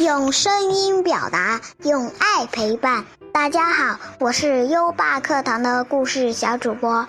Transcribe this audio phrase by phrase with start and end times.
[0.00, 3.04] 用声音表达，用爱陪伴。
[3.34, 7.06] 大家好，我是优爸课堂的故事小主播，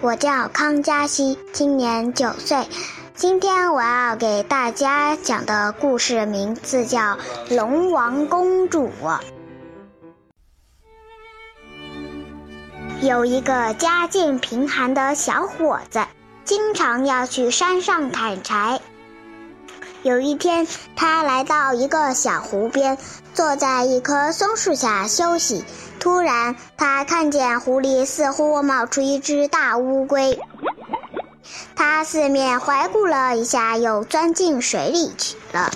[0.00, 2.66] 我叫康佳熙，今年九岁。
[3.14, 6.98] 今天我要给大家讲的故事名字叫
[7.54, 8.90] 《龙王公主》。
[13.02, 16.00] 有一个家境贫寒的小伙子，
[16.46, 18.80] 经常要去山上砍柴。
[20.02, 22.96] 有一天，他来到一个小湖边，
[23.34, 25.62] 坐在一棵松树下休息。
[25.98, 30.38] 突然，他看见湖里似乎冒出一只大乌龟。
[31.74, 35.70] 他四面环顾了一下，又钻进水里去了。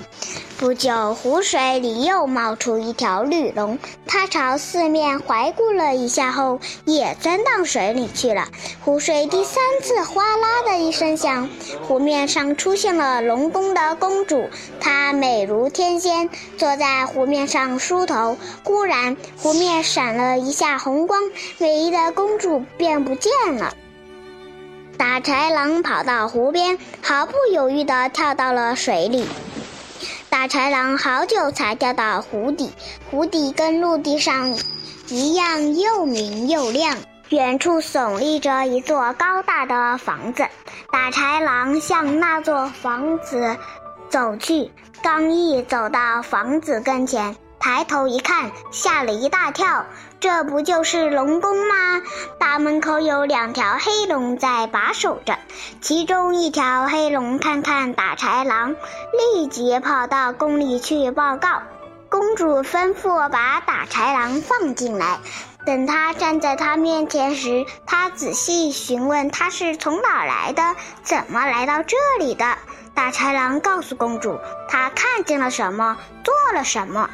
[0.57, 3.79] 不久，湖水里又冒出一条绿龙。
[4.07, 8.49] 他朝四面环顾了一下后，也钻到水里去了。
[8.85, 11.49] 湖水第三次哗啦的一声响，
[11.83, 14.49] 湖面上出现了龙宫的公主。
[14.81, 18.39] 她美如天仙，坐在湖面上梳头。
[18.63, 21.21] 忽然，湖面闪了一下红光，
[21.59, 23.75] 美丽的公主便不见了。
[24.97, 29.27] 打柴郎跑到湖边，毫不犹豫地跳到了水里。
[30.29, 32.73] 大豺狼好久才掉到湖底，
[33.11, 34.57] 湖底跟陆地上
[35.09, 36.97] 一样又明又亮。
[37.31, 40.45] 远处耸立着一座高大的房子，
[40.93, 43.57] 大豺狼向那座房子
[44.11, 44.71] 走去，
[45.03, 47.35] 刚一走到房子跟前。
[47.65, 49.87] 抬头一看，吓了一大跳。
[50.21, 52.03] 这不就是龙宫吗？
[52.39, 55.39] 大门口有两条黑龙在把守着，
[55.81, 58.77] 其中一条黑龙看看打豺狼，
[59.33, 61.63] 立即跑到宫里去报告。
[62.11, 65.19] 公主吩咐把打豺狼放进来。
[65.65, 72.45] 等他站在他面前时，他仔细询问他是从哪儿来的，怎么来到这里的。
[72.95, 74.39] 大豺狼告诉公主，
[74.69, 77.09] 他看见了什么，做了什么。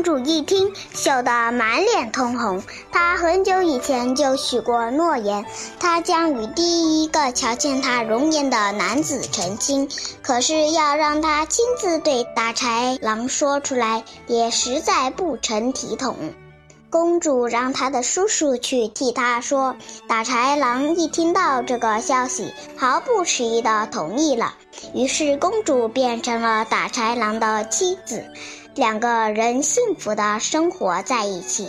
[0.00, 2.62] 公主一听，羞得满脸通红。
[2.90, 5.44] 她很久以前就许过诺言，
[5.78, 9.90] 她将与第一个瞧见她容颜的男子成亲。
[10.22, 16.16] 可是要让她亲自对打豺狼说出来，也实在不成体统。
[16.88, 19.76] 公主让她的叔叔去替她说。
[20.08, 24.54] 打豺狼一听到这个消息，毫不迟疑地同意了。
[24.94, 28.24] 于是公主变成了打豺狼的妻子。
[28.74, 31.68] 两个人幸福的生活在一起。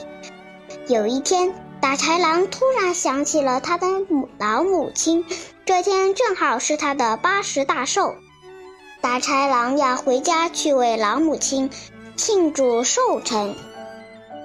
[0.88, 5.26] 有一天，大豺狼突然想起了他的母老母亲，
[5.66, 8.16] 这天正好是他的八十大寿。
[9.02, 11.70] 大豺狼要回家去为老母亲
[12.16, 13.56] 庆祝寿辰。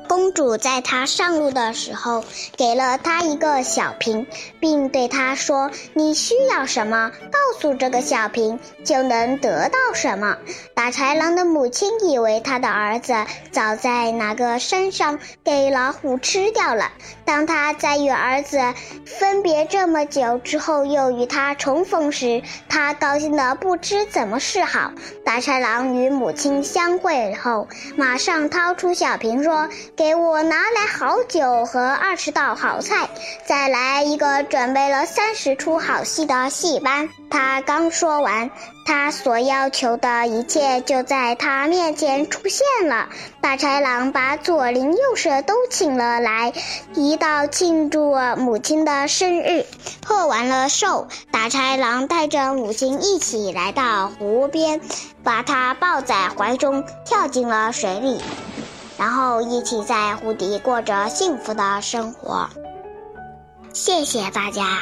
[0.08, 2.24] 公主在他上路的时候，
[2.56, 4.26] 给了他一个小瓶，
[4.60, 10.36] 并对他说：“你需要什么，告诉这个小瓶，就能得到什么。”
[10.74, 13.14] 打豺狼的母亲以为他的儿子
[13.50, 16.90] 早在哪个山上给老虎吃掉了。
[17.24, 18.58] 当他在与儿子
[19.04, 24.92] 分别这么久之后，又与他重逢时，他高兴得不知怎么是好。
[25.24, 27.66] 大豺狼与母亲相会后，
[27.96, 29.68] 马上掏出小瓶说。
[29.96, 33.08] 给我拿来好酒和二十道好菜，
[33.46, 37.08] 再来一个准备了三十出好戏的戏班。
[37.30, 38.50] 他刚说完，
[38.84, 43.08] 他所要求的一切就在他面前出现了。
[43.40, 46.52] 大豺狼把左邻右舍都请了来，
[46.94, 49.64] 一道庆祝母亲的生日。
[50.04, 54.78] 贺完了寿，大豺狼带着母亲一起来到湖边，
[55.24, 58.20] 把她抱在怀中，跳进了水里。
[58.98, 62.48] 然后一起在湖底过着幸福的生活。
[63.72, 64.78] 谢谢大家。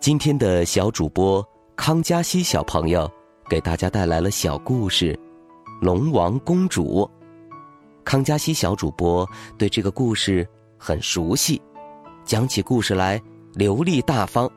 [0.00, 1.46] 今天的小主播
[1.76, 3.08] 康佳熙小朋友
[3.48, 5.14] 给大家带来了小故事
[5.80, 7.08] 《龙王公主》。
[8.04, 10.46] 康佳熙小主播对这个故事
[10.76, 11.60] 很熟悉，
[12.24, 13.20] 讲起故事来
[13.54, 14.50] 流利大方，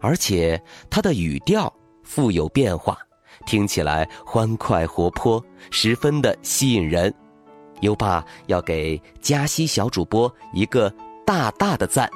[0.00, 0.60] 而且
[0.90, 1.72] 他的语调
[2.02, 2.98] 富有变化，
[3.46, 7.12] 听起来欢快活泼，十分的吸引人。
[7.82, 10.92] 优爸要给佳熙小主播一个
[11.26, 12.08] 大大的赞。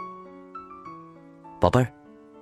[1.60, 1.92] 宝贝儿，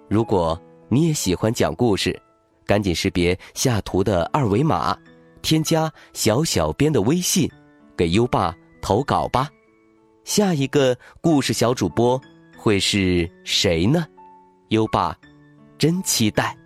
[0.09, 2.19] 如果你也喜欢讲故事，
[2.65, 4.97] 赶紧识别下图的二维码，
[5.43, 7.51] 添加小小编的微信。
[7.97, 9.49] 给优爸投稿吧，
[10.25, 12.21] 下一个故事小主播
[12.57, 14.07] 会是谁呢？
[14.69, 15.17] 优爸
[15.79, 16.57] 真期待。